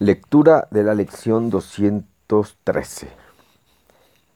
Lectura 0.00 0.68
de 0.70 0.84
la 0.84 0.94
lección 0.94 1.50
213. 1.50 3.08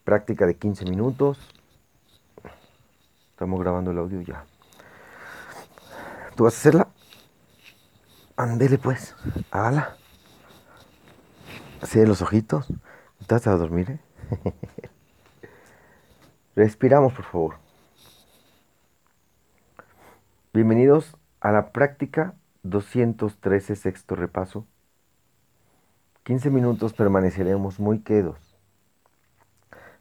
Práctica 0.02 0.44
de 0.44 0.57
15 0.57 0.84
minutos. 0.86 1.38
Estamos 3.31 3.60
grabando 3.60 3.92
el 3.92 3.98
audio 3.98 4.22
ya. 4.22 4.44
¿Tú 6.34 6.42
vas 6.42 6.54
a 6.54 6.56
hacerla? 6.56 6.88
Andele 8.36 8.77
pues, 8.77 9.14
hágala. 9.53 9.96
Cierre 11.85 12.09
los 12.09 12.23
ojitos. 12.23 12.67
¿Estás 13.21 13.47
a 13.47 13.57
dormir? 13.57 13.89
Eh? 13.93 14.53
Respiramos, 16.57 17.13
por 17.13 17.25
favor. 17.25 17.55
Bienvenidos 20.53 21.17
a 21.41 21.53
la 21.53 21.71
práctica 21.71 22.35
213, 22.65 23.77
sexto 23.77 24.17
repaso 24.17 24.67
15 26.25 26.51
minutos 26.51 26.93
permaneceremos 26.93 27.81
muy 27.81 27.99
quedos. 27.99 28.57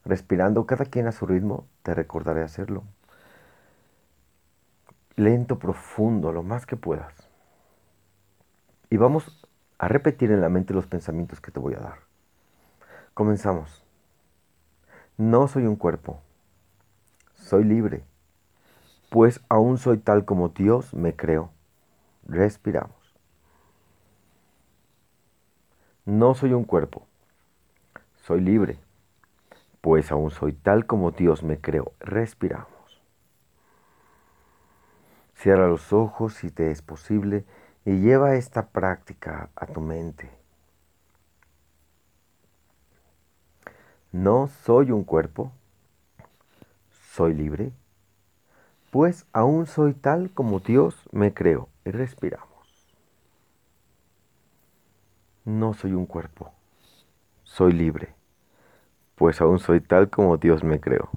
Respirando 0.06 0.68
cada 0.68 0.86
quien 0.86 1.08
a 1.08 1.12
su 1.12 1.26
ritmo, 1.26 1.66
te 1.82 1.96
recordaré 1.96 2.44
hacerlo. 2.44 2.84
Lento, 5.16 5.58
profundo, 5.58 6.32
lo 6.32 6.44
más 6.44 6.68
que 6.68 6.78
puedas. 6.78 7.28
Y 8.92 8.98
vamos 8.98 9.48
a 9.80 9.88
repetir 9.88 10.32
en 10.32 10.42
la 10.42 10.50
mente 10.50 10.76
los 10.76 10.86
pensamientos 10.86 11.42
que 11.42 11.50
te 11.52 11.60
voy 11.60 11.74
a 11.74 11.80
dar. 11.80 12.00
Comenzamos. 13.16 13.84
No 15.18 15.48
soy 15.48 15.66
un 15.66 15.76
cuerpo. 15.76 16.22
Soy 17.34 17.64
libre. 17.64 18.04
Pues 19.10 19.42
aún 19.50 19.80
soy 19.80 19.98
tal 19.98 20.24
como 20.26 20.50
Dios 20.50 20.94
me 20.94 21.16
creó. 21.16 21.50
Respiramos. 22.28 23.01
No 26.06 26.34
soy 26.34 26.54
un 26.54 26.64
cuerpo, 26.64 27.06
soy 28.16 28.42
libre, 28.42 28.80
pues 29.82 30.12
aún 30.12 30.32
soy 30.32 30.52
tal 30.52 30.88
como 30.88 31.12
Dios 31.12 31.44
me 31.44 31.60
creó. 31.60 31.92
Respiramos. 32.00 32.70
Cierra 35.36 35.68
los 35.68 35.94
ojos 35.94 36.34
si 36.34 36.50
te 36.50 36.72
es 36.72 36.82
posible 36.82 37.46
y 37.86 38.00
lleva 38.00 38.36
esta 38.36 38.70
práctica 38.70 39.50
a 39.56 39.68
tu 39.68 39.82
mente. 39.82 40.30
No 44.12 44.48
soy 44.48 44.92
un 44.92 45.04
cuerpo, 45.04 45.52
soy 47.12 47.36
libre, 47.36 47.72
pues 48.90 49.26
aún 49.34 49.68
soy 49.68 49.94
tal 49.94 50.32
como 50.32 50.60
Dios 50.60 50.96
me 51.12 51.34
creó. 51.34 51.70
Y 51.86 51.92
respiramos. 51.92 52.51
No 55.46 55.74
soy 55.76 55.94
un 55.94 56.06
cuerpo, 56.08 56.52
soy 57.44 57.74
libre, 57.74 58.16
pues 59.16 59.40
aún 59.42 59.60
soy 59.60 59.80
tal 59.80 60.10
como 60.10 60.38
Dios 60.38 60.64
me 60.64 60.80
creó. 60.80 61.10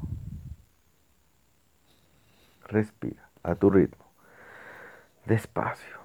Respira 2.67 3.29
a 3.43 3.55
tu 3.55 3.71
ritmo, 3.71 4.05
despacio. 5.27 5.99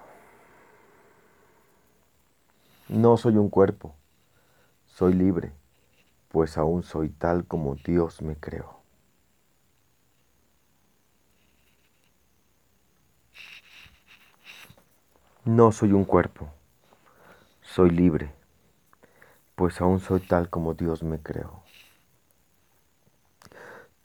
No 2.88 3.16
soy 3.16 3.36
un 3.36 3.48
cuerpo, 3.48 3.94
soy 4.86 5.14
libre, 5.14 5.52
pues 6.30 6.58
aún 6.58 6.82
soy 6.82 7.10
tal 7.10 7.46
como 7.46 7.76
Dios 7.76 8.22
me 8.22 8.36
creó. 8.36 8.80
No 15.44 15.70
soy 15.70 15.92
un 15.92 16.04
cuerpo 16.04 16.48
soy 17.62 17.90
libre, 17.90 18.32
pues 19.54 19.80
aún 19.80 20.00
soy 20.00 20.20
tal 20.20 20.48
como 20.50 20.74
Dios 20.74 21.02
me 21.02 21.18
creó. 21.18 21.62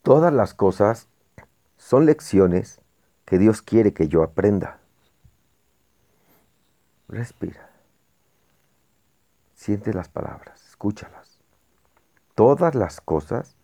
Todas 0.01 0.33
las 0.33 0.53
cosas 0.53 1.07
son 1.77 2.05
lecciones 2.05 2.81
que 3.25 3.39
Dios 3.39 3.61
quiere 3.61 3.93
que 3.93 4.07
yo 4.07 4.23
aprenda. 4.23 4.79
Respira. 7.07 7.69
Siente 9.53 9.93
las 9.93 10.09
palabras, 10.09 10.63
escúchalas. 10.67 11.39
Todas 12.35 12.75
las 12.75 13.01
cosas 13.01 13.55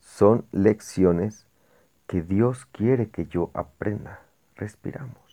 son 0.00 0.46
lecciones 0.52 1.46
que 2.06 2.22
Dios 2.22 2.66
quiere 2.66 3.08
que 3.08 3.26
yo 3.26 3.50
aprenda. 3.54 4.20
Respiramos. 4.56 5.25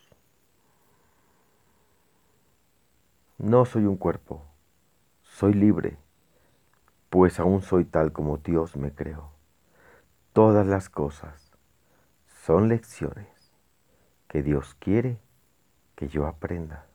No 3.40 3.66
soy 3.66 3.86
un 3.86 3.98
cuerpo, 3.98 4.46
soy 5.24 5.54
libre, 5.54 5.98
pues 7.10 7.40
aún 7.40 7.64
soy 7.64 7.84
tal 7.84 8.12
como 8.12 8.38
Dios 8.38 8.78
me 8.78 8.92
creó. 8.92 9.32
Todas 10.34 10.68
las 10.68 10.90
cosas 10.90 11.52
son 12.46 12.70
lecciones 12.70 13.28
que 14.28 14.44
Dios 14.44 14.76
quiere 14.80 15.18
que 15.96 16.08
yo 16.08 16.28
aprenda. 16.28 16.86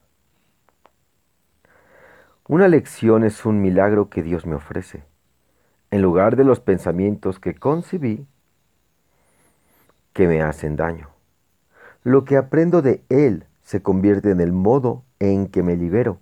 Una 2.46 2.68
lección 2.68 3.24
es 3.24 3.44
un 3.44 3.60
milagro 3.60 4.08
que 4.08 4.22
Dios 4.22 4.46
me 4.46 4.54
ofrece. 4.54 5.04
En 5.90 6.02
lugar 6.02 6.36
de 6.36 6.44
los 6.44 6.60
pensamientos 6.60 7.40
que 7.40 7.54
concebí 7.54 8.26
que 10.12 10.28
me 10.28 10.40
hacen 10.40 10.76
daño. 10.76 11.10
Lo 12.04 12.24
que 12.24 12.36
aprendo 12.36 12.80
de 12.80 13.02
Él 13.08 13.44
se 13.62 13.82
convierte 13.82 14.30
en 14.30 14.40
el 14.40 14.52
modo 14.52 15.04
en 15.18 15.48
que 15.48 15.62
me 15.62 15.76
libero 15.76 16.20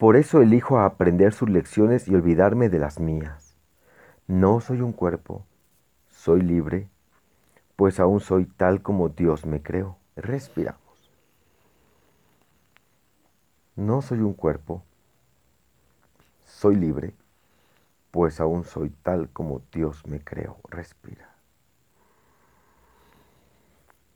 por 0.00 0.16
eso 0.16 0.40
elijo 0.40 0.78
aprender 0.78 1.34
sus 1.34 1.50
lecciones 1.50 2.08
y 2.08 2.14
olvidarme 2.14 2.70
de 2.70 2.78
las 2.78 2.98
mías. 2.98 3.54
No 4.26 4.62
soy 4.62 4.80
un 4.80 4.94
cuerpo, 4.94 5.44
soy 6.08 6.40
libre, 6.40 6.88
pues 7.76 8.00
aún 8.00 8.20
soy 8.20 8.46
tal 8.46 8.80
como 8.80 9.10
Dios 9.10 9.44
me 9.44 9.60
creó. 9.60 9.98
Respiramos. 10.16 10.80
No 13.76 14.00
soy 14.00 14.20
un 14.20 14.32
cuerpo, 14.32 14.82
soy 16.46 16.76
libre, 16.76 17.12
pues 18.10 18.40
aún 18.40 18.64
soy 18.64 18.88
tal 19.02 19.28
como 19.28 19.60
Dios 19.70 20.06
me 20.06 20.18
creó. 20.20 20.56
Respira. 20.70 21.28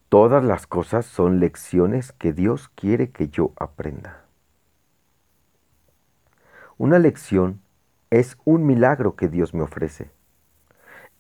Todas 0.09 0.43
las 0.43 0.67
cosas 0.67 1.05
son 1.05 1.41
lecciones 1.41 2.12
que 2.12 2.33
Dios 2.33 2.71
quiere 2.75 3.11
que 3.11 3.28
yo 3.28 3.53
aprenda. 3.56 4.24
Una 6.77 6.99
lección 6.99 7.61
es 8.11 8.37
un 8.45 8.67
milagro 8.67 9.15
que 9.15 9.29
Dios 9.29 9.55
me 9.55 9.62
ofrece, 9.62 10.11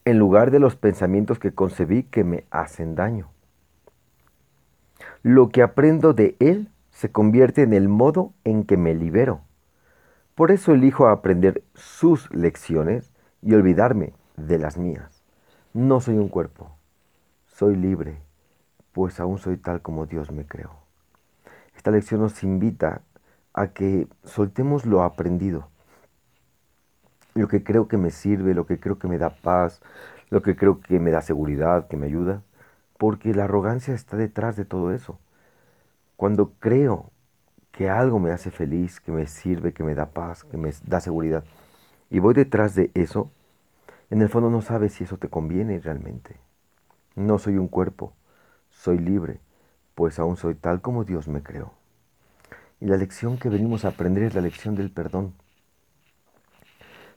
en 0.04 0.18
lugar 0.18 0.50
de 0.50 0.58
los 0.58 0.74
pensamientos 0.74 1.38
que 1.38 1.54
concebí 1.54 2.02
que 2.02 2.24
me 2.24 2.44
hacen 2.50 2.96
daño. 2.96 3.30
Lo 5.22 5.50
que 5.50 5.62
aprendo 5.62 6.12
de 6.12 6.36
Él 6.40 6.70
se 6.90 7.12
convierte 7.12 7.62
en 7.62 7.72
el 7.72 7.88
modo 7.88 8.32
en 8.42 8.64
que 8.64 8.76
me 8.76 8.94
libero. 8.94 9.42
Por 10.34 10.50
eso 10.50 10.72
elijo 10.72 11.06
aprender 11.06 11.62
sus 11.74 12.32
lecciones 12.34 13.12
y 13.40 13.54
olvidarme 13.54 14.12
de 14.36 14.58
las 14.58 14.76
mías. 14.76 15.22
No 15.72 16.00
soy 16.00 16.18
un 16.18 16.28
cuerpo, 16.28 16.76
soy 17.46 17.76
libre, 17.76 18.18
pues 18.90 19.20
aún 19.20 19.38
soy 19.38 19.56
tal 19.56 19.82
como 19.82 20.06
Dios 20.06 20.32
me 20.32 20.46
creó. 20.46 20.72
Esta 21.76 21.92
lección 21.92 22.20
nos 22.20 22.42
invita 22.42 23.02
a 23.54 23.68
que 23.68 24.08
soltemos 24.24 24.84
lo 24.84 25.02
aprendido, 25.02 25.68
lo 27.34 27.48
que 27.48 27.64
creo 27.64 27.88
que 27.88 27.96
me 27.96 28.10
sirve, 28.10 28.54
lo 28.54 28.66
que 28.66 28.78
creo 28.78 28.98
que 28.98 29.08
me 29.08 29.18
da 29.18 29.30
paz, 29.30 29.80
lo 30.30 30.42
que 30.42 30.56
creo 30.56 30.80
que 30.80 30.98
me 31.00 31.10
da 31.10 31.22
seguridad, 31.22 31.88
que 31.88 31.96
me 31.96 32.06
ayuda, 32.06 32.42
porque 32.98 33.34
la 33.34 33.44
arrogancia 33.44 33.94
está 33.94 34.16
detrás 34.16 34.56
de 34.56 34.64
todo 34.64 34.92
eso. 34.92 35.18
Cuando 36.16 36.52
creo 36.60 37.10
que 37.72 37.90
algo 37.90 38.18
me 38.18 38.30
hace 38.30 38.50
feliz, 38.50 39.00
que 39.00 39.12
me 39.12 39.26
sirve, 39.26 39.72
que 39.72 39.84
me 39.84 39.94
da 39.94 40.06
paz, 40.06 40.44
que 40.44 40.56
me 40.56 40.72
da 40.86 41.00
seguridad, 41.00 41.44
y 42.10 42.18
voy 42.20 42.34
detrás 42.34 42.74
de 42.74 42.90
eso, 42.94 43.30
en 44.10 44.22
el 44.22 44.28
fondo 44.28 44.50
no 44.50 44.62
sabes 44.62 44.94
si 44.94 45.04
eso 45.04 45.16
te 45.16 45.28
conviene 45.28 45.80
realmente. 45.80 46.36
No 47.16 47.38
soy 47.38 47.56
un 47.58 47.68
cuerpo, 47.68 48.12
soy 48.70 48.98
libre, 48.98 49.40
pues 49.94 50.18
aún 50.18 50.36
soy 50.36 50.54
tal 50.54 50.80
como 50.80 51.04
Dios 51.04 51.28
me 51.28 51.42
creó. 51.42 51.72
Y 52.80 52.86
la 52.86 52.96
lección 52.96 53.38
que 53.38 53.48
venimos 53.48 53.84
a 53.84 53.88
aprender 53.88 54.24
es 54.24 54.34
la 54.34 54.40
lección 54.40 54.74
del 54.74 54.90
perdón. 54.90 55.34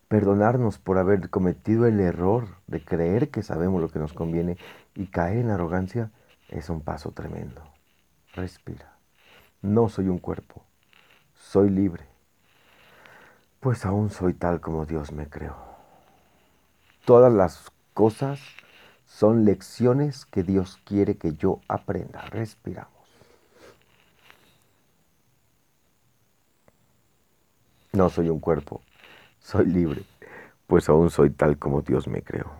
Perdonarnos 0.07 0.77
por 0.77 0.97
haber 0.97 1.29
cometido 1.29 1.85
el 1.85 1.99
error 1.99 2.47
de 2.67 2.83
creer 2.83 3.29
que 3.29 3.43
sabemos 3.43 3.81
lo 3.81 3.89
que 3.89 3.99
nos 3.99 4.13
conviene 4.13 4.57
y 4.95 5.07
caer 5.07 5.37
en 5.37 5.49
arrogancia 5.49 6.11
es 6.47 6.69
un 6.69 6.81
paso 6.81 7.11
tremendo. 7.11 7.61
Respira. 8.33 8.97
No 9.61 9.89
soy 9.89 10.07
un 10.07 10.19
cuerpo, 10.19 10.63
soy 11.33 11.69
libre, 11.69 12.05
pues 13.59 13.85
aún 13.85 14.11
soy 14.11 14.33
tal 14.33 14.61
como 14.61 14.85
Dios 14.85 15.11
me 15.11 15.27
creó. 15.27 15.55
Todas 17.05 17.33
las 17.33 17.71
cosas 17.93 18.39
son 19.05 19.45
lecciones 19.45 20.25
que 20.25 20.43
Dios 20.43 20.79
quiere 20.85 21.17
que 21.17 21.33
yo 21.33 21.61
aprenda. 21.67 22.21
Respiramos. 22.29 22.96
No 27.97 28.11
soy 28.11 28.29
un 28.29 28.39
cuerpo, 28.39 28.83
soy 29.39 29.65
libre, 29.65 30.03
pues 30.67 30.87
aún 30.87 31.09
soy 31.09 31.31
tal 31.31 31.57
como 31.57 31.81
Dios 31.81 32.07
me 32.07 32.21
creó. 32.21 32.51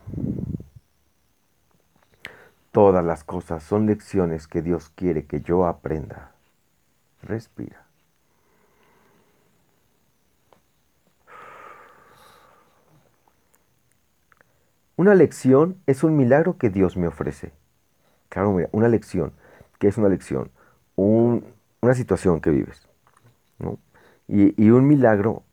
Todas 2.72 3.06
las 3.06 3.24
cosas 3.24 3.62
son 3.62 3.86
lecciones 3.86 4.48
que 4.48 4.64
Dios 4.64 4.90
quiere 4.90 5.28
que 5.28 5.42
yo 5.42 5.68
aprenda. 5.68 6.32
Respira. 7.22 7.86
Una 14.96 15.14
lección 15.14 15.78
es 15.86 16.04
un 16.04 16.18
milagro 16.18 16.58
que 16.58 16.72
Dios 16.72 16.98
me 16.98 17.06
ofrece. 17.06 17.52
Claro, 18.30 18.54
mira, 18.54 18.70
una 18.72 18.88
lección. 18.88 19.34
¿Qué 19.78 19.88
es 19.88 20.00
una 20.00 20.10
lección? 20.10 20.50
una 20.96 21.94
situación 21.94 22.42
que 22.42 22.50
vives. 22.50 22.88
Y, 24.28 24.70
un 24.70 24.88
milagro 24.88 25.44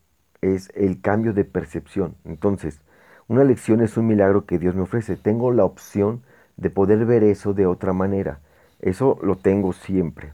es 0.41 0.69
el 0.75 1.01
cambio 1.01 1.33
de 1.33 1.45
percepción. 1.45 2.15
Entonces, 2.25 2.81
una 3.27 3.43
lección 3.43 3.81
es 3.81 3.97
un 3.97 4.07
milagro 4.07 4.45
que 4.45 4.59
Dios 4.59 4.75
me 4.75 4.81
ofrece. 4.81 5.15
Tengo 5.15 5.51
la 5.51 5.63
opción 5.63 6.21
de 6.57 6.69
poder 6.69 7.05
ver 7.05 7.23
eso 7.23 7.53
de 7.53 7.65
otra 7.65 7.93
manera. 7.93 8.39
Eso 8.81 9.17
lo 9.23 9.37
tengo 9.37 9.73
siempre. 9.73 10.33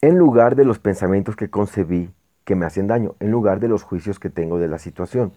En 0.00 0.18
lugar 0.18 0.56
de 0.56 0.64
los 0.64 0.78
pensamientos 0.78 1.36
que 1.36 1.48
concebí 1.48 2.10
que 2.44 2.56
me 2.56 2.66
hacen 2.66 2.86
daño, 2.86 3.14
en 3.20 3.30
lugar 3.30 3.60
de 3.60 3.68
los 3.68 3.82
juicios 3.82 4.18
que 4.18 4.30
tengo 4.30 4.58
de 4.58 4.68
la 4.68 4.78
situación. 4.78 5.32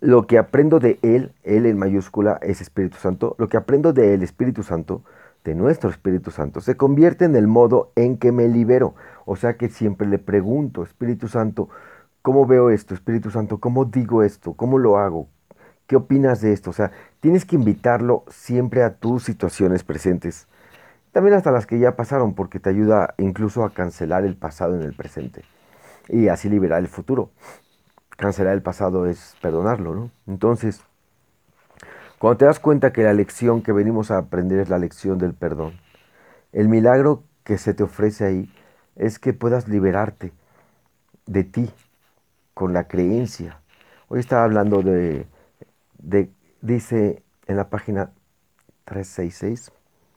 Lo 0.00 0.26
que 0.26 0.38
aprendo 0.38 0.78
de 0.78 0.98
Él, 1.02 1.32
Él 1.42 1.64
en 1.64 1.78
mayúscula 1.78 2.38
es 2.42 2.60
Espíritu 2.60 2.98
Santo, 2.98 3.34
lo 3.38 3.48
que 3.48 3.56
aprendo 3.56 3.92
de 3.92 4.14
Él, 4.14 4.22
Espíritu 4.22 4.62
Santo, 4.62 5.02
nuestro 5.54 5.90
Espíritu 5.90 6.30
Santo, 6.30 6.60
se 6.60 6.76
convierte 6.76 7.24
en 7.24 7.36
el 7.36 7.46
modo 7.46 7.92
en 7.96 8.18
que 8.18 8.32
me 8.32 8.48
libero. 8.48 8.94
O 9.24 9.36
sea 9.36 9.56
que 9.56 9.68
siempre 9.68 10.06
le 10.06 10.18
pregunto, 10.18 10.82
Espíritu 10.82 11.28
Santo, 11.28 11.68
¿cómo 12.22 12.46
veo 12.46 12.70
esto? 12.70 12.94
Espíritu 12.94 13.30
Santo, 13.30 13.58
¿cómo 13.58 13.84
digo 13.84 14.22
esto? 14.22 14.54
¿Cómo 14.54 14.78
lo 14.78 14.98
hago? 14.98 15.28
¿Qué 15.86 15.96
opinas 15.96 16.40
de 16.40 16.52
esto? 16.52 16.70
O 16.70 16.72
sea, 16.72 16.90
tienes 17.20 17.44
que 17.44 17.56
invitarlo 17.56 18.24
siempre 18.28 18.82
a 18.82 18.94
tus 18.94 19.22
situaciones 19.22 19.84
presentes. 19.84 20.48
También 21.12 21.34
hasta 21.36 21.52
las 21.52 21.66
que 21.66 21.78
ya 21.78 21.96
pasaron, 21.96 22.34
porque 22.34 22.60
te 22.60 22.68
ayuda 22.68 23.14
incluso 23.18 23.64
a 23.64 23.70
cancelar 23.70 24.24
el 24.24 24.36
pasado 24.36 24.74
en 24.74 24.82
el 24.82 24.94
presente. 24.94 25.44
Y 26.08 26.28
así 26.28 26.48
liberar 26.48 26.80
el 26.80 26.88
futuro. 26.88 27.30
Cancelar 28.16 28.54
el 28.54 28.62
pasado 28.62 29.06
es 29.06 29.36
perdonarlo, 29.40 29.94
¿no? 29.94 30.10
Entonces, 30.26 30.82
cuando 32.26 32.38
te 32.38 32.44
das 32.46 32.58
cuenta 32.58 32.92
que 32.92 33.04
la 33.04 33.12
lección 33.12 33.62
que 33.62 33.70
venimos 33.70 34.10
a 34.10 34.18
aprender 34.18 34.58
es 34.58 34.68
la 34.68 34.80
lección 34.80 35.16
del 35.16 35.32
perdón, 35.32 35.74
el 36.50 36.68
milagro 36.68 37.22
que 37.44 37.56
se 37.56 37.72
te 37.72 37.84
ofrece 37.84 38.24
ahí 38.24 38.52
es 38.96 39.20
que 39.20 39.32
puedas 39.32 39.68
liberarte 39.68 40.32
de 41.26 41.44
ti 41.44 41.70
con 42.52 42.72
la 42.72 42.88
creencia. 42.88 43.60
Hoy 44.08 44.18
estaba 44.18 44.42
hablando 44.42 44.82
de 44.82 45.28
dice 46.62 47.22
en 47.46 47.56
la 47.56 47.70
página 47.70 48.10
366, 48.86 49.70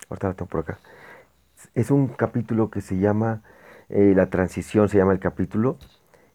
ahorita 0.10 0.30
la 0.30 0.34
tengo 0.34 0.50
por 0.50 0.62
acá, 0.62 0.80
es 1.76 1.92
un 1.92 2.08
capítulo 2.08 2.72
que 2.72 2.82
se 2.82 2.98
llama 2.98 3.44
eh, 3.88 4.14
La 4.16 4.32
transición, 4.32 4.90
se 4.90 4.98
llama 4.98 5.14
el 5.14 5.20
capítulo, 5.20 5.78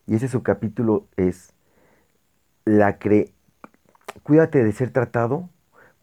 y 0.06 0.14
ese 0.14 0.28
subcapítulo 0.28 1.08
es 1.16 1.52
la 2.64 2.96
cre 3.00 3.32
cuídate 4.22 4.62
de 4.62 4.72
ser 4.72 4.90
tratado, 4.90 5.50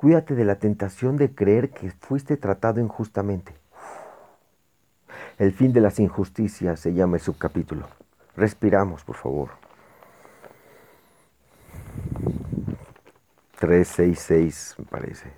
cuídate 0.02 0.34
de 0.34 0.46
la 0.46 0.56
tentación 0.56 1.16
de 1.16 1.36
creer 1.36 1.70
que 1.70 1.92
fuiste 1.92 2.36
tratado 2.36 2.82
injustamente. 2.82 3.54
El 5.38 5.54
fin 5.54 5.74
de 5.74 5.80
las 5.80 6.00
injusticias 6.00 6.80
se 6.80 6.96
llama 6.96 7.18
el 7.18 7.22
subcapítulo. 7.22 7.88
Respiramos, 8.36 9.04
por 9.04 9.16
favor. 9.16 9.50
366, 13.60 14.76
me 14.80 14.86
parece. 14.86 15.32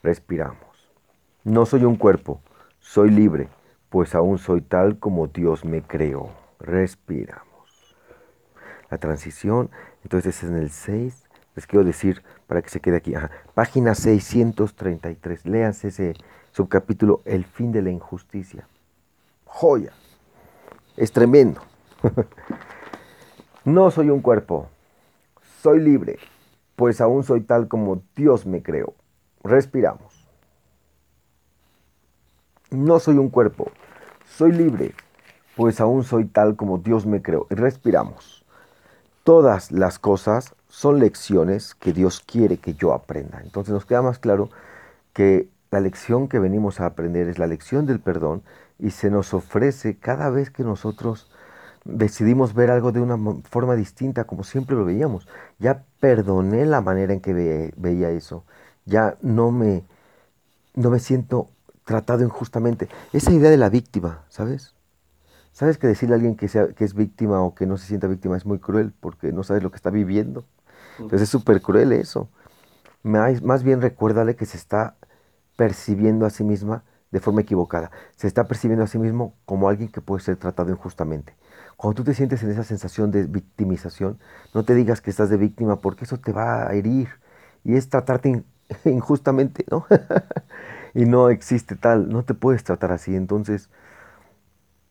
Respiramos. 0.00 0.56
No 1.42 1.66
soy 1.66 1.82
un 1.82 1.96
cuerpo, 1.96 2.40
soy 2.78 3.10
libre, 3.10 3.48
pues 3.88 4.14
aún 4.14 4.38
soy 4.38 4.60
tal 4.60 5.00
como 5.00 5.26
Dios 5.26 5.64
me 5.64 5.82
creó. 5.82 6.30
Respiramos. 6.60 7.96
La 8.88 8.98
transición, 8.98 9.72
entonces 10.04 10.44
es 10.44 10.48
en 10.48 10.56
el 10.58 10.70
6, 10.70 11.27
les 11.58 11.66
quiero 11.66 11.84
decir 11.84 12.22
para 12.46 12.62
que 12.62 12.70
se 12.70 12.78
quede 12.78 12.98
aquí. 12.98 13.14
Página 13.52 13.96
633, 13.96 15.44
léanse 15.44 15.88
ese 15.88 16.14
subcapítulo, 16.52 17.20
El 17.24 17.44
fin 17.44 17.72
de 17.72 17.82
la 17.82 17.90
injusticia. 17.90 18.68
Joya. 19.44 19.92
Es 20.96 21.10
tremendo. 21.10 21.60
no 23.64 23.90
soy 23.90 24.10
un 24.10 24.20
cuerpo, 24.20 24.68
soy 25.60 25.80
libre, 25.80 26.20
pues 26.76 27.00
aún 27.00 27.24
soy 27.24 27.40
tal 27.40 27.66
como 27.66 28.02
Dios 28.14 28.46
me 28.46 28.62
creó. 28.62 28.94
Respiramos. 29.42 30.28
No 32.70 33.00
soy 33.00 33.18
un 33.18 33.30
cuerpo, 33.30 33.72
soy 34.26 34.52
libre, 34.52 34.94
pues 35.56 35.80
aún 35.80 36.04
soy 36.04 36.26
tal 36.26 36.54
como 36.54 36.78
Dios 36.78 37.04
me 37.04 37.20
creó. 37.20 37.48
Respiramos. 37.50 38.46
Todas 39.28 39.72
las 39.72 39.98
cosas 39.98 40.54
son 40.70 41.00
lecciones 41.00 41.74
que 41.74 41.92
Dios 41.92 42.22
quiere 42.26 42.56
que 42.56 42.72
yo 42.72 42.94
aprenda. 42.94 43.42
Entonces 43.44 43.74
nos 43.74 43.84
queda 43.84 44.00
más 44.00 44.18
claro 44.18 44.48
que 45.12 45.50
la 45.70 45.80
lección 45.80 46.28
que 46.28 46.38
venimos 46.38 46.80
a 46.80 46.86
aprender 46.86 47.28
es 47.28 47.38
la 47.38 47.46
lección 47.46 47.84
del 47.84 48.00
perdón 48.00 48.42
y 48.78 48.88
se 48.88 49.10
nos 49.10 49.34
ofrece 49.34 49.98
cada 49.98 50.30
vez 50.30 50.48
que 50.50 50.64
nosotros 50.64 51.30
decidimos 51.84 52.54
ver 52.54 52.70
algo 52.70 52.90
de 52.90 53.02
una 53.02 53.18
forma 53.42 53.76
distinta 53.76 54.24
como 54.24 54.44
siempre 54.44 54.76
lo 54.76 54.86
veíamos. 54.86 55.28
Ya 55.58 55.84
perdoné 56.00 56.64
la 56.64 56.80
manera 56.80 57.12
en 57.12 57.20
que 57.20 57.74
veía 57.76 58.08
eso. 58.08 58.44
Ya 58.86 59.18
no 59.20 59.50
me, 59.50 59.84
no 60.72 60.88
me 60.88 61.00
siento 61.00 61.50
tratado 61.84 62.24
injustamente. 62.24 62.88
Esa 63.12 63.30
idea 63.30 63.50
de 63.50 63.58
la 63.58 63.68
víctima, 63.68 64.24
¿sabes? 64.30 64.74
¿Sabes 65.58 65.76
que 65.76 65.88
decirle 65.88 66.14
a 66.14 66.18
alguien 66.18 66.36
que, 66.36 66.46
sea, 66.46 66.68
que 66.68 66.84
es 66.84 66.94
víctima 66.94 67.42
o 67.42 67.52
que 67.56 67.66
no 67.66 67.78
se 67.78 67.86
sienta 67.88 68.06
víctima 68.06 68.36
es 68.36 68.46
muy 68.46 68.60
cruel 68.60 68.94
porque 69.00 69.32
no 69.32 69.42
sabes 69.42 69.60
lo 69.60 69.72
que 69.72 69.76
está 69.76 69.90
viviendo? 69.90 70.44
Entonces 71.00 71.22
es 71.22 71.30
súper 71.30 71.60
cruel 71.60 71.90
eso. 71.90 72.28
Más, 73.02 73.42
más 73.42 73.64
bien 73.64 73.82
recuérdale 73.82 74.36
que 74.36 74.46
se 74.46 74.56
está 74.56 74.94
percibiendo 75.56 76.26
a 76.26 76.30
sí 76.30 76.44
misma 76.44 76.84
de 77.10 77.18
forma 77.18 77.40
equivocada. 77.40 77.90
Se 78.14 78.28
está 78.28 78.46
percibiendo 78.46 78.84
a 78.84 78.86
sí 78.86 79.00
mismo 79.00 79.34
como 79.46 79.68
alguien 79.68 79.90
que 79.90 80.00
puede 80.00 80.22
ser 80.22 80.36
tratado 80.36 80.70
injustamente. 80.70 81.34
Cuando 81.76 81.96
tú 81.96 82.04
te 82.04 82.14
sientes 82.14 82.40
en 82.44 82.52
esa 82.52 82.62
sensación 82.62 83.10
de 83.10 83.24
victimización, 83.24 84.20
no 84.54 84.62
te 84.62 84.76
digas 84.76 85.00
que 85.00 85.10
estás 85.10 85.28
de 85.28 85.38
víctima 85.38 85.80
porque 85.80 86.04
eso 86.04 86.20
te 86.20 86.30
va 86.30 86.68
a 86.68 86.74
herir 86.74 87.08
y 87.64 87.74
es 87.74 87.88
tratarte 87.88 88.44
injustamente, 88.84 89.64
¿no? 89.68 89.86
y 90.94 91.04
no 91.04 91.30
existe 91.30 91.74
tal, 91.74 92.10
no 92.10 92.22
te 92.22 92.34
puedes 92.34 92.62
tratar 92.62 92.92
así. 92.92 93.16
Entonces, 93.16 93.70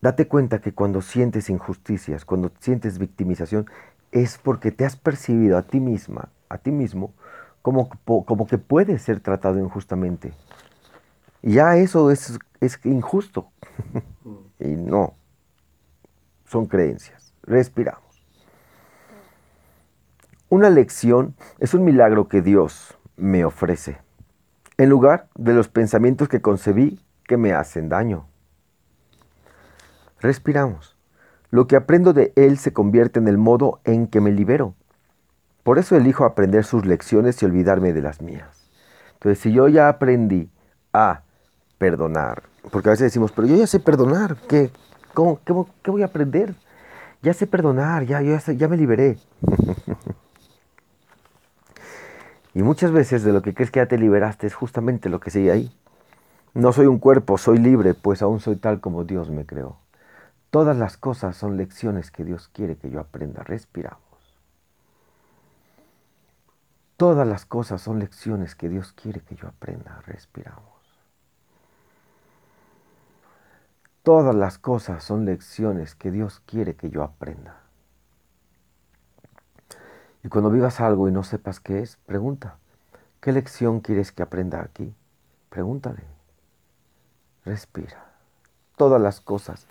date 0.00 0.28
cuenta 0.28 0.60
que 0.60 0.72
cuando 0.72 1.02
sientes 1.02 1.50
injusticias, 1.50 2.24
cuando 2.24 2.52
sientes 2.60 2.98
victimización, 2.98 3.66
es 4.12 4.38
porque 4.38 4.70
te 4.70 4.84
has 4.84 4.96
percibido 4.96 5.58
a 5.58 5.62
ti 5.62 5.80
misma, 5.80 6.28
a 6.48 6.58
ti 6.58 6.70
mismo, 6.70 7.12
como, 7.62 7.88
como 8.04 8.46
que 8.46 8.58
puedes 8.58 9.02
ser 9.02 9.20
tratado 9.20 9.58
injustamente. 9.58 10.32
Y 11.42 11.54
ya 11.54 11.76
eso 11.76 12.10
es, 12.10 12.38
es 12.60 12.80
injusto. 12.84 13.50
y 14.58 14.68
no, 14.68 15.14
son 16.46 16.66
creencias. 16.66 17.34
Respiramos. 17.42 18.02
Una 20.48 20.70
lección 20.70 21.34
es 21.58 21.74
un 21.74 21.84
milagro 21.84 22.28
que 22.28 22.40
Dios 22.40 22.96
me 23.16 23.44
ofrece, 23.44 23.98
en 24.78 24.88
lugar 24.88 25.28
de 25.34 25.52
los 25.52 25.68
pensamientos 25.68 26.28
que 26.28 26.40
concebí 26.40 27.04
que 27.24 27.36
me 27.36 27.52
hacen 27.52 27.90
daño. 27.90 28.26
Respiramos. 30.20 30.96
Lo 31.50 31.66
que 31.66 31.76
aprendo 31.76 32.12
de 32.12 32.32
Él 32.36 32.58
se 32.58 32.72
convierte 32.72 33.18
en 33.18 33.28
el 33.28 33.38
modo 33.38 33.80
en 33.84 34.06
que 34.06 34.20
me 34.20 34.32
libero. 34.32 34.74
Por 35.62 35.78
eso 35.78 35.96
elijo 35.96 36.24
aprender 36.24 36.64
sus 36.64 36.86
lecciones 36.86 37.42
y 37.42 37.46
olvidarme 37.46 37.92
de 37.92 38.02
las 38.02 38.20
mías. 38.20 38.70
Entonces, 39.14 39.38
si 39.38 39.52
yo 39.52 39.68
ya 39.68 39.88
aprendí 39.88 40.50
a 40.92 41.22
perdonar, 41.78 42.42
porque 42.70 42.88
a 42.88 42.92
veces 42.92 43.06
decimos, 43.06 43.32
pero 43.32 43.48
yo 43.48 43.56
ya 43.56 43.66
sé 43.66 43.80
perdonar, 43.80 44.36
¿qué, 44.48 44.70
¿Qué, 45.44 45.90
voy 45.90 46.02
a 46.02 46.06
aprender? 46.06 46.54
Ya 47.22 47.34
sé 47.34 47.46
perdonar, 47.46 48.04
ya, 48.04 48.22
ya, 48.22 48.38
ya 48.38 48.68
me 48.68 48.76
liberé. 48.76 49.18
y 52.54 52.62
muchas 52.62 52.92
veces 52.92 53.24
de 53.24 53.32
lo 53.32 53.42
que 53.42 53.54
crees 53.54 53.70
que 53.70 53.80
ya 53.80 53.86
te 53.86 53.98
liberaste 53.98 54.46
es 54.46 54.54
justamente 54.54 55.08
lo 55.08 55.18
que 55.18 55.30
sigue 55.30 55.50
ahí. 55.50 55.74
No 56.54 56.72
soy 56.72 56.86
un 56.86 56.98
cuerpo, 56.98 57.38
soy 57.38 57.58
libre, 57.58 57.94
pues 57.94 58.22
aún 58.22 58.40
soy 58.40 58.56
tal 58.56 58.80
como 58.80 59.04
Dios 59.04 59.30
me 59.30 59.44
creó. 59.44 59.78
Todas 60.50 60.76
las 60.76 60.96
cosas 60.96 61.36
son 61.36 61.56
lecciones 61.56 62.10
que 62.10 62.24
Dios 62.24 62.48
quiere 62.48 62.76
que 62.76 62.90
yo 62.90 63.00
aprenda. 63.00 63.42
Respiramos. 63.42 64.00
Todas 66.96 67.28
las 67.28 67.44
cosas 67.44 67.82
son 67.82 67.98
lecciones 67.98 68.54
que 68.54 68.68
Dios 68.68 68.92
quiere 68.92 69.20
que 69.20 69.34
yo 69.36 69.46
aprenda. 69.46 70.00
Respiramos. 70.06 70.64
Todas 74.02 74.34
las 74.34 74.58
cosas 74.58 75.04
son 75.04 75.26
lecciones 75.26 75.94
que 75.94 76.10
Dios 76.10 76.40
quiere 76.46 76.76
que 76.76 76.88
yo 76.88 77.02
aprenda. 77.02 77.60
Y 80.24 80.28
cuando 80.28 80.50
vivas 80.50 80.80
algo 80.80 81.08
y 81.08 81.12
no 81.12 81.24
sepas 81.24 81.60
qué 81.60 81.80
es, 81.80 81.98
pregunta, 81.98 82.56
¿qué 83.20 83.32
lección 83.32 83.80
quieres 83.80 84.10
que 84.10 84.22
aprenda 84.22 84.62
aquí? 84.62 84.94
Pregúntale. 85.50 86.04
Respira. 87.44 88.06
Todas 88.76 89.00
las 89.00 89.20
cosas 89.20 89.66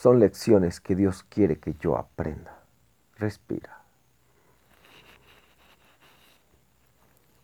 son 0.00 0.20
lecciones 0.20 0.80
que 0.80 0.94
Dios 0.94 1.24
quiere 1.28 1.56
que 1.56 1.74
yo 1.80 1.96
aprenda. 1.96 2.58
Respira. 3.16 3.80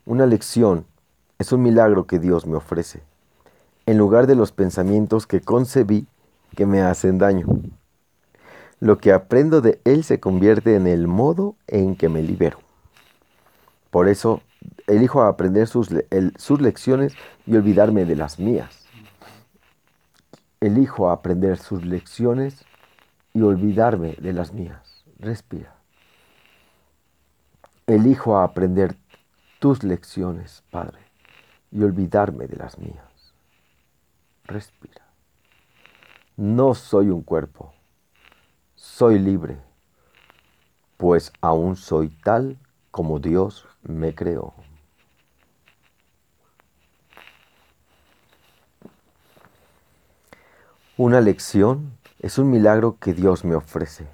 Una 0.05 0.27
lección 0.27 0.85
es 1.39 1.53
un 1.53 1.63
milagro 1.63 2.07
que 2.07 2.19
Dios 2.19 2.47
me 2.47 2.57
ofrece, 2.57 3.03
en 3.87 3.97
lugar 3.97 4.27
de 4.27 4.35
los 4.35 4.53
pensamientos 4.53 5.27
que 5.27 5.41
concebí 5.41 6.07
que 6.55 6.67
me 6.67 6.83
hacen 6.83 7.19
daño. 7.19 7.47
Lo 8.81 8.99
que 8.99 9.13
aprendo 9.13 9.61
de 9.63 9.81
Él 9.85 10.05
se 10.05 10.21
convierte 10.21 10.77
en 10.77 10.87
el 10.87 11.07
modo 11.07 11.57
en 11.69 11.97
que 11.97 12.11
me 12.11 12.23
libero. 12.23 12.59
Por 13.91 14.09
eso 14.09 14.43
elijo 14.87 15.23
aprender 15.23 15.69
sus, 15.69 15.89
sus 16.37 16.61
lecciones 16.61 17.15
y 17.47 17.57
olvidarme 17.57 18.05
de 18.05 18.17
las 18.17 18.39
mías. 18.39 18.82
Elijo 20.63 21.11
aprender 21.11 21.59
sus 21.59 21.85
lecciones 21.85 22.65
y 23.35 23.43
olvidarme 23.43 24.15
de 24.21 24.33
las 24.33 24.53
mías. 24.53 25.05
Respira. 25.19 25.75
Elijo 27.89 28.39
aprender 28.39 28.95
tus 29.59 29.83
lecciones, 29.83 30.63
Padre, 30.71 31.01
y 31.73 31.83
olvidarme 31.83 32.47
de 32.47 32.55
las 32.55 32.79
mías. 32.79 33.35
Respira. 34.45 35.03
No 36.37 36.75
soy 36.75 37.11
un 37.11 37.23
cuerpo, 37.23 37.73
soy 38.77 39.19
libre, 39.19 39.59
pues 40.97 41.33
aún 41.41 41.75
soy 41.75 42.11
tal 42.23 42.57
como 42.93 43.19
Dios 43.19 43.67
me 43.83 44.15
creó. 44.15 44.55
Una 50.99 51.23
lección 51.23 51.97
es 52.19 52.37
un 52.37 52.51
milagro 52.51 52.99
que 53.01 53.15
Dios 53.15 53.47
me 53.47 53.55
ofrece, 53.55 54.07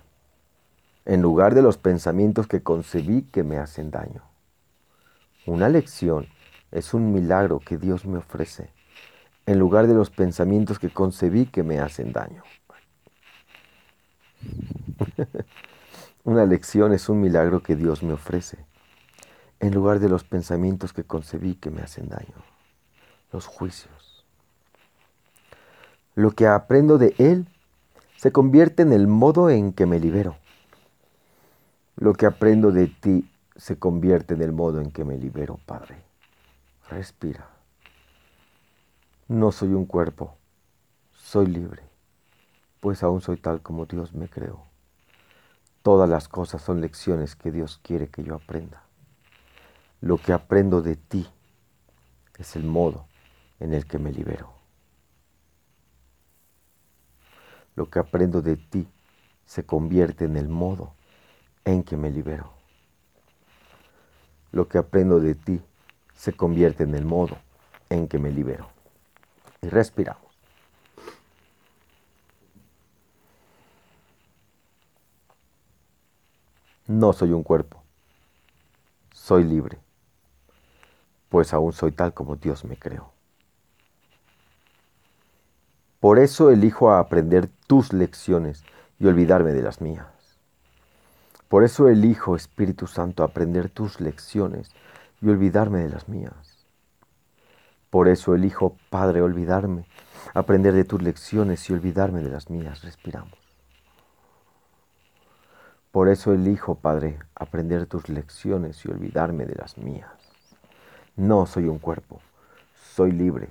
en 1.06 1.20
lugar 1.22 1.56
de 1.56 1.62
los 1.62 1.76
pensamientos 1.76 2.46
que 2.46 2.62
concebí 2.62 3.22
que 3.22 3.42
me 3.42 3.58
hacen 3.58 3.90
daño. 3.90 4.22
Una 5.44 5.68
lección 5.68 6.28
es 6.70 6.94
un 6.94 7.12
milagro 7.12 7.58
que 7.58 7.78
Dios 7.78 8.06
me 8.06 8.18
ofrece 8.18 8.70
en 9.46 9.58
lugar 9.58 9.88
de 9.88 9.94
los 9.94 10.10
pensamientos 10.10 10.78
que 10.78 10.90
concebí 10.90 11.46
que 11.46 11.64
me 11.64 11.80
hacen 11.80 12.12
daño. 12.12 12.44
Una 16.22 16.46
lección 16.46 16.92
es 16.92 17.08
un 17.08 17.20
milagro 17.20 17.60
que 17.60 17.74
Dios 17.74 18.04
me 18.04 18.12
ofrece 18.12 18.58
en 19.58 19.74
lugar 19.74 19.98
de 19.98 20.08
los 20.08 20.22
pensamientos 20.22 20.92
que 20.92 21.02
concebí 21.02 21.56
que 21.56 21.70
me 21.70 21.82
hacen 21.82 22.08
daño, 22.08 22.36
los 23.32 23.46
juicios. 23.46 23.97
Lo 26.18 26.32
que 26.32 26.48
aprendo 26.48 26.98
de 26.98 27.14
Él 27.18 27.46
se 28.16 28.32
convierte 28.32 28.82
en 28.82 28.92
el 28.92 29.06
modo 29.06 29.50
en 29.50 29.72
que 29.72 29.86
me 29.86 30.00
libero. 30.00 30.36
Lo 31.94 32.12
que 32.14 32.26
aprendo 32.26 32.72
de 32.72 32.88
ti 32.88 33.30
se 33.54 33.78
convierte 33.78 34.34
en 34.34 34.42
el 34.42 34.50
modo 34.50 34.80
en 34.80 34.90
que 34.90 35.04
me 35.04 35.16
libero, 35.16 35.60
Padre. 35.64 36.02
Respira. 36.88 37.48
No 39.28 39.52
soy 39.52 39.68
un 39.68 39.86
cuerpo, 39.86 40.34
soy 41.12 41.46
libre, 41.46 41.84
pues 42.80 43.04
aún 43.04 43.20
soy 43.20 43.36
tal 43.36 43.62
como 43.62 43.86
Dios 43.86 44.12
me 44.12 44.28
creó. 44.28 44.64
Todas 45.82 46.10
las 46.10 46.26
cosas 46.26 46.60
son 46.60 46.80
lecciones 46.80 47.36
que 47.36 47.52
Dios 47.52 47.78
quiere 47.80 48.08
que 48.08 48.24
yo 48.24 48.34
aprenda. 48.34 48.82
Lo 50.00 50.18
que 50.18 50.32
aprendo 50.32 50.82
de 50.82 50.96
ti 50.96 51.28
es 52.38 52.56
el 52.56 52.64
modo 52.64 53.06
en 53.60 53.72
el 53.72 53.86
que 53.86 54.00
me 54.00 54.10
libero. 54.10 54.57
Lo 57.78 57.88
que 57.88 58.00
aprendo 58.00 58.42
de 58.42 58.56
ti 58.56 58.88
se 59.46 59.64
convierte 59.64 60.24
en 60.24 60.36
el 60.36 60.48
modo 60.48 60.94
en 61.64 61.84
que 61.84 61.96
me 61.96 62.10
libero. 62.10 62.50
Lo 64.50 64.66
que 64.66 64.78
aprendo 64.78 65.20
de 65.20 65.36
ti 65.36 65.62
se 66.12 66.32
convierte 66.32 66.82
en 66.82 66.96
el 66.96 67.04
modo 67.04 67.38
en 67.88 68.08
que 68.08 68.18
me 68.18 68.32
libero. 68.32 68.68
Y 69.62 69.68
respiramos. 69.68 70.24
No 76.88 77.12
soy 77.12 77.30
un 77.30 77.44
cuerpo, 77.44 77.80
soy 79.12 79.44
libre, 79.44 79.78
pues 81.28 81.54
aún 81.54 81.72
soy 81.72 81.92
tal 81.92 82.12
como 82.12 82.34
Dios 82.34 82.64
me 82.64 82.76
creó. 82.76 83.17
Por 86.00 86.20
eso 86.20 86.50
elijo 86.50 86.92
aprender 86.92 87.48
tus 87.66 87.92
lecciones 87.92 88.64
y 89.00 89.06
olvidarme 89.06 89.52
de 89.52 89.62
las 89.62 89.80
mías. 89.80 90.06
Por 91.48 91.64
eso 91.64 91.88
elijo, 91.88 92.36
Espíritu 92.36 92.86
Santo, 92.86 93.24
aprender 93.24 93.68
tus 93.68 94.00
lecciones 94.00 94.70
y 95.20 95.28
olvidarme 95.28 95.80
de 95.80 95.88
las 95.88 96.08
mías. 96.08 96.66
Por 97.90 98.06
eso 98.06 98.34
elijo, 98.34 98.76
Padre, 98.90 99.22
olvidarme, 99.22 99.86
aprender 100.34 100.74
de 100.74 100.84
tus 100.84 101.02
lecciones 101.02 101.68
y 101.68 101.72
olvidarme 101.72 102.22
de 102.22 102.30
las 102.30 102.50
mías. 102.50 102.82
Respiramos. 102.82 103.32
Por 105.90 106.08
eso 106.08 106.32
elijo, 106.32 106.74
Padre, 106.76 107.18
aprender 107.34 107.86
tus 107.86 108.08
lecciones 108.08 108.84
y 108.84 108.90
olvidarme 108.90 109.46
de 109.46 109.54
las 109.54 109.78
mías. 109.78 110.12
No 111.16 111.46
soy 111.46 111.66
un 111.66 111.78
cuerpo, 111.78 112.20
soy 112.94 113.10
libre, 113.10 113.48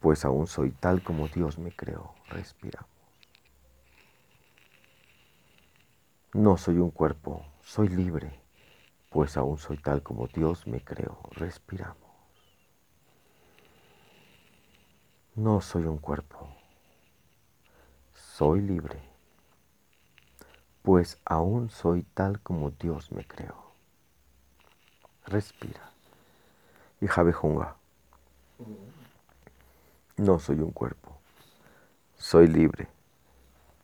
pues 0.00 0.24
aún 0.24 0.46
soy 0.46 0.70
tal 0.70 1.02
como 1.02 1.28
Dios 1.28 1.58
me 1.58 1.70
creó. 1.70 2.14
Respiramos. 2.28 2.90
No 6.32 6.56
soy 6.56 6.78
un 6.78 6.90
cuerpo, 6.90 7.44
soy 7.60 7.88
libre, 7.88 8.40
pues 9.10 9.36
aún 9.36 9.58
soy 9.58 9.76
tal 9.78 10.02
como 10.02 10.26
Dios 10.28 10.66
me 10.66 10.82
creó. 10.82 11.18
Respiramos. 11.32 11.98
No 15.34 15.60
soy 15.60 15.84
un 15.84 15.98
cuerpo, 15.98 16.48
soy 18.14 18.60
libre, 18.60 19.00
pues 20.82 21.18
aún 21.24 21.70
soy 21.70 22.02
tal 22.02 22.40
como 22.40 22.70
Dios 22.70 23.10
me 23.12 23.26
creó. 23.26 23.72
Respira. 25.26 25.90
Y 27.00 27.06
Javejunga. 27.06 27.76
No 30.20 30.38
soy 30.38 30.60
un 30.60 30.70
cuerpo, 30.70 31.16
soy 32.18 32.46
libre, 32.46 32.88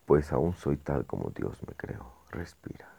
pues 0.05 0.35
aún 0.35 0.53
soy 0.53 0.77
tal 0.77 1.07
como 1.07 1.31
Dios 1.31 1.59
me 1.67 1.73
creó. 1.73 2.13
Respira. 2.31 2.91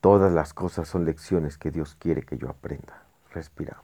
Todas 0.00 0.32
las 0.32 0.54
cosas 0.54 0.86
son 0.86 1.04
lecciones 1.04 1.58
que 1.58 1.72
Dios 1.72 1.96
quiere 1.98 2.22
que 2.22 2.38
yo 2.38 2.48
aprenda. 2.48 3.02
Respiramos. 3.32 3.82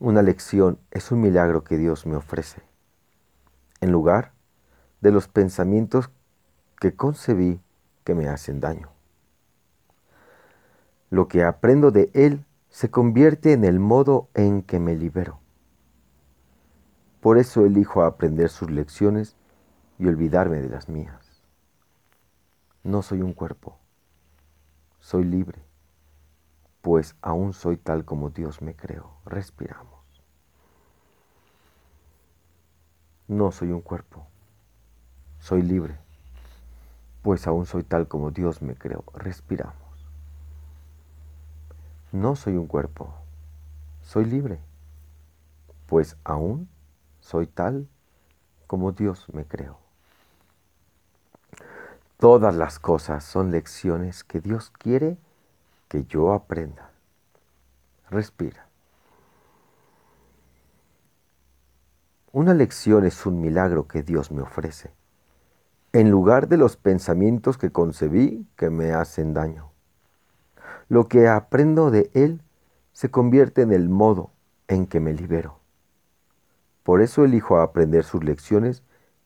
Una 0.00 0.20
lección 0.20 0.78
es 0.90 1.10
un 1.10 1.22
milagro 1.22 1.64
que 1.64 1.78
Dios 1.78 2.04
me 2.04 2.16
ofrece, 2.16 2.60
en 3.80 3.90
lugar 3.90 4.32
de 5.00 5.12
los 5.12 5.28
pensamientos 5.28 6.10
que 6.78 6.94
concebí 6.94 7.58
que 8.04 8.14
me 8.14 8.28
hacen 8.28 8.60
daño. 8.60 8.90
Lo 11.08 11.26
que 11.26 11.42
aprendo 11.42 11.90
de 11.90 12.10
Él 12.12 12.44
se 12.76 12.90
convierte 12.90 13.54
en 13.54 13.64
el 13.64 13.80
modo 13.80 14.28
en 14.34 14.60
que 14.60 14.78
me 14.78 14.94
libero. 14.94 15.40
Por 17.22 17.38
eso 17.38 17.64
elijo 17.64 18.02
aprender 18.02 18.50
sus 18.50 18.70
lecciones 18.70 19.34
y 19.98 20.06
olvidarme 20.06 20.60
de 20.60 20.68
las 20.68 20.86
mías. 20.86 21.42
No 22.84 23.00
soy 23.00 23.22
un 23.22 23.32
cuerpo, 23.32 23.78
soy 25.00 25.24
libre, 25.24 25.64
pues 26.82 27.16
aún 27.22 27.54
soy 27.54 27.78
tal 27.78 28.04
como 28.04 28.28
Dios 28.28 28.60
me 28.60 28.76
creó. 28.76 29.10
Respiramos. 29.24 30.04
No 33.26 33.52
soy 33.52 33.72
un 33.72 33.80
cuerpo, 33.80 34.26
soy 35.38 35.62
libre, 35.62 35.96
pues 37.22 37.46
aún 37.46 37.64
soy 37.64 37.84
tal 37.84 38.06
como 38.06 38.32
Dios 38.32 38.60
me 38.60 38.74
creó. 38.74 39.02
Respiramos. 39.14 39.85
No 42.16 42.34
soy 42.34 42.56
un 42.56 42.66
cuerpo, 42.66 43.12
soy 44.00 44.24
libre, 44.24 44.58
pues 45.86 46.16
aún 46.24 46.66
soy 47.20 47.46
tal 47.46 47.88
como 48.66 48.92
Dios 48.92 49.26
me 49.34 49.44
creó. 49.44 49.76
Todas 52.18 52.54
las 52.54 52.78
cosas 52.78 53.22
son 53.22 53.50
lecciones 53.50 54.24
que 54.24 54.40
Dios 54.40 54.70
quiere 54.70 55.18
que 55.88 56.06
yo 56.06 56.32
aprenda. 56.32 56.90
Respira. 58.08 58.66
Una 62.32 62.54
lección 62.54 63.04
es 63.04 63.26
un 63.26 63.42
milagro 63.42 63.88
que 63.88 64.02
Dios 64.02 64.30
me 64.30 64.40
ofrece, 64.40 64.90
en 65.92 66.10
lugar 66.10 66.48
de 66.48 66.56
los 66.56 66.78
pensamientos 66.78 67.58
que 67.58 67.70
concebí 67.70 68.46
que 68.56 68.70
me 68.70 68.94
hacen 68.94 69.34
daño. 69.34 69.75
Lo 70.88 71.08
que 71.08 71.28
aprendo 71.28 71.90
de 71.90 72.10
Él 72.14 72.40
se 72.92 73.10
convierte 73.10 73.62
en 73.62 73.72
el 73.72 73.88
modo 73.88 74.30
en 74.68 74.86
que 74.86 75.00
me 75.00 75.12
libero. 75.12 75.58
Por 76.82 77.02
eso 77.02 77.24
elijo 77.24 77.58
aprender 77.58 78.04
sus 78.04 78.22
lecciones 78.22 78.82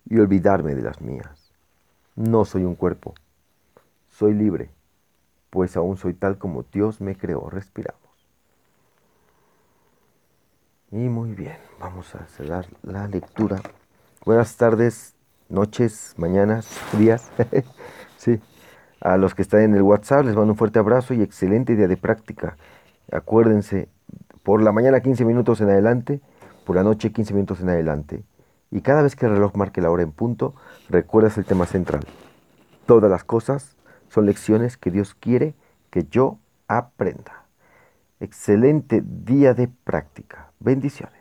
y 0.09 0.19
olvidarme 0.19 0.75
de 0.75 0.83
las 0.83 1.01
mías. 1.01 1.53
No 2.17 2.45
soy 2.45 2.65
un 2.65 2.75
cuerpo, 2.75 3.15
soy 4.09 4.35
libre, 4.35 4.71
pues 5.51 5.77
aún 5.77 5.97
soy 5.97 6.15
tal 6.15 6.39
como 6.39 6.63
Dios 6.63 7.01
me 7.01 7.17
creó. 7.17 7.51
Respiramos. 7.51 8.01
Y 10.91 11.09
muy 11.09 11.35
bien, 11.35 11.59
vamos 11.79 12.15
a 12.15 12.27
cerrar 12.27 12.67
la 12.83 13.07
lectura. 13.07 13.63
Buenas 14.25 14.57
tardes, 14.57 15.15
noches, 15.49 16.15
mañanas, 16.17 16.69
días. 16.99 17.31
sí. 18.17 18.41
A 19.01 19.17
los 19.17 19.35
que 19.35 19.43
están 19.43 19.63
en 19.63 19.75
el 19.75 19.83
WhatsApp 19.83 20.27
les 20.27 20.37
mando 20.37 20.53
un 20.53 20.59
fuerte 20.59 20.79
abrazo 20.79 21.15
y 21.15 21.23
excelente 21.23 21.75
día 21.75 21.89
de 21.89 21.97
práctica. 21.97 22.57
Acuérdense, 23.11 23.89
por 24.43 24.63
la 24.63 24.73
mañana 24.73 25.01
15 25.01 25.25
minutos 25.25 25.61
en 25.63 25.71
adelante, 25.71 26.21
por 26.67 26.77
la 26.77 26.83
noche 26.83 27.11
15 27.11 27.33
minutos 27.33 27.61
en 27.61 27.71
adelante. 27.71 28.23
Y 28.71 28.83
cada 28.83 29.03
vez 29.03 29.17
que 29.17 29.25
el 29.27 29.33
reloj 29.33 29.55
marque 29.57 29.81
la 29.81 29.91
hora 29.91 30.03
en 30.03 30.13
punto, 30.13 30.55
recuerdas 30.91 31.39
el 31.39 31.47
tema 31.47 31.65
central. 31.65 32.03
Todas 32.85 33.11
las 33.11 33.25
cosas 33.25 33.77
son 34.09 34.27
lecciones 34.27 34.77
que 34.77 34.91
Dios 34.91 35.15
quiere 35.15 35.55
que 35.91 36.05
yo 36.05 36.39
aprenda. 36.69 37.47
Excelente 38.21 39.03
día 39.05 39.55
de 39.55 39.69
práctica. 39.69 40.53
Bendiciones. 40.61 41.20